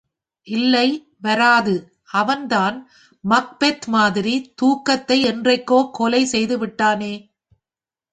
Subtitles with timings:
[0.47, 0.87] இல்லை
[1.21, 1.73] வராது
[2.11, 2.77] அவன் தான்
[3.23, 7.13] மக்பெத்மாதிரி தூக்கத்தை என்றைக்கோ கொலை செய்து விட்டானே.